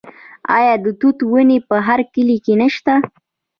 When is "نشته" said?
2.61-2.93